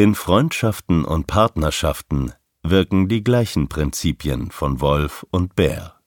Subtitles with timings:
[0.00, 6.00] In Freundschaften und Partnerschaften wirken die gleichen Prinzipien von Wolf und Bär.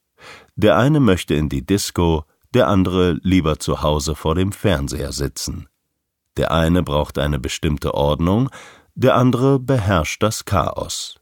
[0.55, 2.23] Der eine möchte in die Disco,
[2.55, 5.69] der andere lieber zu Hause vor dem Fernseher sitzen.
[6.37, 8.49] Der eine braucht eine bestimmte Ordnung,
[8.96, 11.19] der andere beherrscht das Chaos.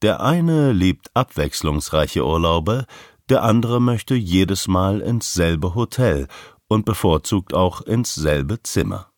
[0.00, 2.86] Der eine liebt abwechslungsreiche Urlaube,
[3.28, 6.28] der andere möchte jedes Mal ins selbe Hotel
[6.66, 9.09] und bevorzugt auch ins selbe Zimmer.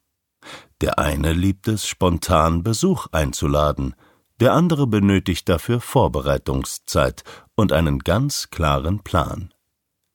[0.83, 3.95] Der eine liebt es, spontan Besuch einzuladen,
[4.41, 7.23] der andere benötigt dafür Vorbereitungszeit
[7.55, 9.55] und einen ganz klaren Plan.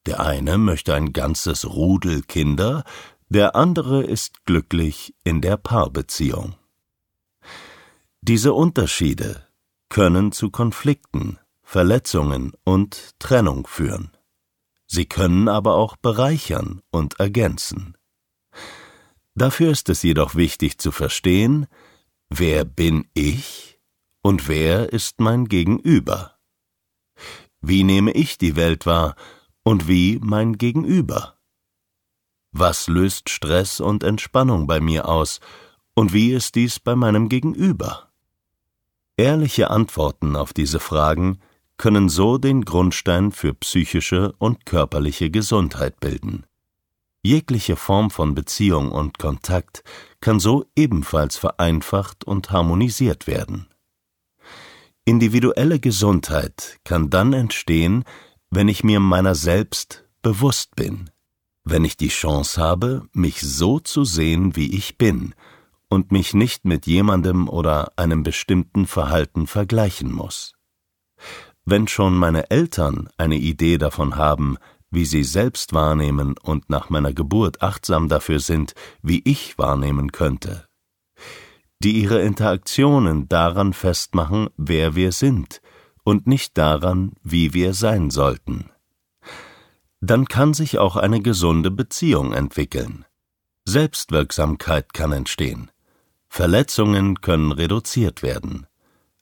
[0.05, 2.83] Der eine möchte ein ganzes Rudel Kinder,
[3.29, 6.55] der andere ist glücklich in der Paarbeziehung.
[8.21, 9.47] Diese Unterschiede
[9.87, 14.11] können zu Konflikten, Verletzungen und Trennung führen.
[14.85, 17.96] Sie können aber auch bereichern und ergänzen.
[19.37, 21.67] Dafür ist es jedoch wichtig zu verstehen,
[22.27, 23.79] wer bin ich
[24.23, 26.39] und wer ist mein Gegenüber.
[27.61, 29.15] Wie nehme ich die Welt wahr
[29.61, 31.37] und wie mein Gegenüber?
[32.51, 35.39] Was löst Stress und Entspannung bei mir aus
[35.93, 38.11] und wie ist dies bei meinem Gegenüber?
[39.17, 41.39] Ehrliche Antworten auf diese Fragen
[41.77, 46.47] können so den Grundstein für psychische und körperliche Gesundheit bilden.
[47.27, 49.83] Jegliche Form von Beziehung und Kontakt
[50.21, 53.67] kann so ebenfalls vereinfacht und harmonisiert werden.
[55.03, 58.05] Individuelle Gesundheit kann dann entstehen,
[58.49, 61.09] wenn ich mir meiner selbst bewusst bin,
[61.65, 65.35] wenn ich die Chance habe, mich so zu sehen, wie ich bin,
[65.89, 70.53] und mich nicht mit jemandem oder einem bestimmten Verhalten vergleichen muss.
[71.65, 74.57] Wenn schon meine Eltern eine Idee davon haben,
[74.89, 80.65] wie sie selbst wahrnehmen und nach meiner Geburt achtsam dafür sind, wie ich wahrnehmen könnte,
[81.79, 85.61] die ihre Interaktionen daran festmachen, wer wir sind
[86.03, 88.69] und nicht daran, wie wir sein sollten.
[89.99, 93.05] Dann kann sich auch eine gesunde Beziehung entwickeln.
[93.65, 95.71] Selbstwirksamkeit kann entstehen.
[96.29, 98.67] Verletzungen können reduziert werden.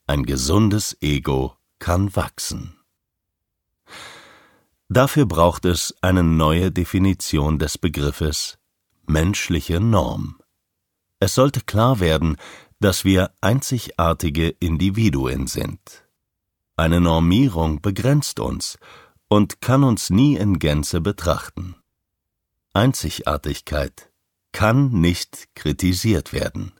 [0.05, 2.74] Ein gesundes Ego kann wachsen.
[4.87, 8.57] Dafür braucht es eine neue Definition des Begriffes
[9.07, 10.39] menschliche Norm.
[11.19, 12.37] Es sollte klar werden,
[12.79, 16.05] dass wir einzigartige Individuen sind.
[16.75, 18.77] Eine Normierung begrenzt uns
[19.27, 21.75] und kann uns nie in Gänze betrachten.
[22.73, 24.11] Einzigartigkeit
[24.51, 26.73] kann nicht kritisiert werden.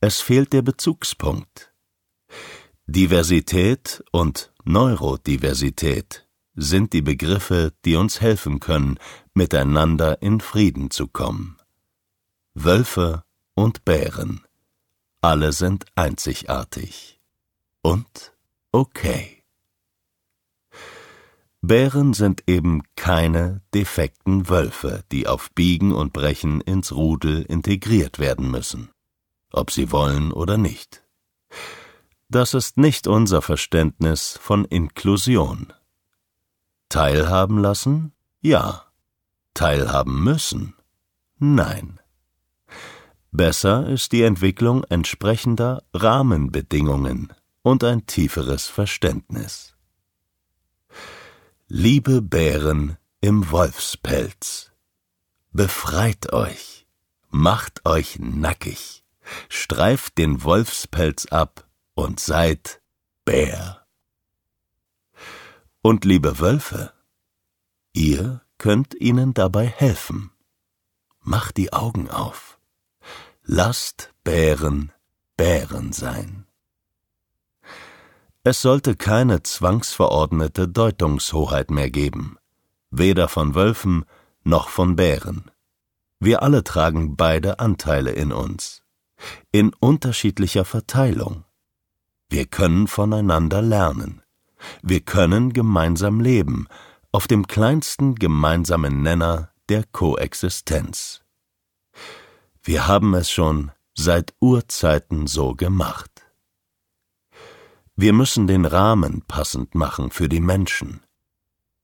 [0.00, 1.72] Es fehlt der Bezugspunkt.
[2.86, 6.21] Diversität und Neurodiversität
[6.54, 8.98] sind die Begriffe, die uns helfen können,
[9.34, 11.56] miteinander in Frieden zu kommen.
[12.54, 13.24] Wölfe
[13.54, 14.42] und Bären,
[15.20, 17.20] alle sind einzigartig
[17.80, 18.32] und
[18.72, 19.42] okay.
[21.60, 28.50] Bären sind eben keine defekten Wölfe, die auf Biegen und Brechen ins Rudel integriert werden
[28.50, 28.90] müssen,
[29.52, 31.04] ob sie wollen oder nicht.
[32.28, 35.72] Das ist nicht unser Verständnis von Inklusion.
[36.92, 38.12] Teilhaben lassen?
[38.42, 38.84] Ja.
[39.54, 40.74] Teilhaben müssen?
[41.38, 41.98] Nein.
[43.30, 47.32] Besser ist die Entwicklung entsprechender Rahmenbedingungen
[47.62, 49.74] und ein tieferes Verständnis.
[51.66, 54.70] Liebe Bären im Wolfspelz,
[55.50, 56.86] befreit euch,
[57.30, 59.02] macht euch nackig,
[59.48, 62.82] streift den Wolfspelz ab und seid
[63.24, 63.81] Bär.
[65.82, 66.92] Und liebe Wölfe,
[67.92, 70.30] ihr könnt ihnen dabei helfen.
[71.20, 72.58] Macht die Augen auf.
[73.44, 74.92] Lasst Bären
[75.36, 76.46] Bären sein.
[78.44, 82.36] Es sollte keine zwangsverordnete Deutungshoheit mehr geben,
[82.90, 84.04] weder von Wölfen
[84.44, 85.50] noch von Bären.
[86.20, 88.84] Wir alle tragen beide Anteile in uns,
[89.50, 91.44] in unterschiedlicher Verteilung.
[92.28, 94.21] Wir können voneinander lernen.
[94.82, 96.68] Wir können gemeinsam leben,
[97.12, 101.22] auf dem kleinsten gemeinsamen Nenner der Koexistenz.
[102.62, 106.10] Wir haben es schon seit Urzeiten so gemacht.
[107.96, 111.02] Wir müssen den Rahmen passend machen für die Menschen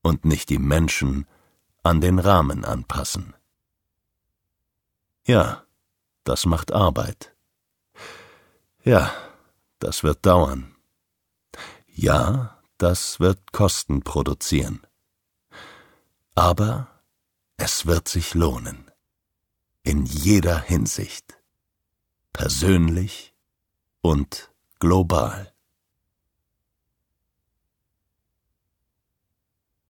[0.03, 1.27] und nicht die Menschen
[1.83, 3.35] an den Rahmen anpassen.
[5.27, 5.65] Ja,
[6.25, 7.35] das macht Arbeit.
[8.85, 9.13] Ja,
[9.79, 10.75] das wird dauern.
[11.87, 14.87] Ja, das wird Kosten produzieren.
[16.35, 17.03] Aber
[17.57, 18.91] es wird sich lohnen.
[19.83, 21.39] In jeder Hinsicht.
[22.33, 23.35] Persönlich
[24.01, 25.53] und global.